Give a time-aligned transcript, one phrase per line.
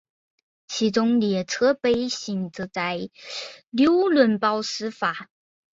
[0.67, 3.11] 其中列车北行则在
[3.69, 5.29] 纽伦堡始发。